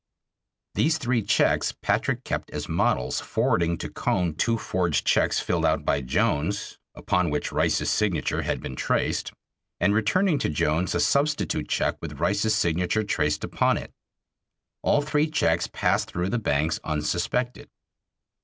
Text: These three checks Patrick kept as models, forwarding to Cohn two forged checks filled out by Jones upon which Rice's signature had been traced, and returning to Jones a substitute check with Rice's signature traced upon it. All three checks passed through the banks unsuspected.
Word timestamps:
These 0.73 0.97
three 0.97 1.21
checks 1.21 1.75
Patrick 1.79 2.23
kept 2.23 2.49
as 2.49 2.67
models, 2.67 3.19
forwarding 3.21 3.77
to 3.77 3.87
Cohn 3.87 4.33
two 4.33 4.57
forged 4.57 5.05
checks 5.05 5.39
filled 5.39 5.63
out 5.63 5.85
by 5.85 6.01
Jones 6.01 6.79
upon 6.95 7.29
which 7.29 7.51
Rice's 7.51 7.91
signature 7.91 8.41
had 8.41 8.61
been 8.61 8.75
traced, 8.75 9.31
and 9.79 9.93
returning 9.93 10.39
to 10.39 10.49
Jones 10.49 10.95
a 10.95 10.99
substitute 10.99 11.69
check 11.69 11.97
with 12.01 12.19
Rice's 12.19 12.55
signature 12.55 13.03
traced 13.03 13.43
upon 13.43 13.77
it. 13.77 13.91
All 14.81 15.03
three 15.03 15.29
checks 15.29 15.67
passed 15.71 16.09
through 16.09 16.29
the 16.29 16.39
banks 16.39 16.79
unsuspected. 16.83 17.69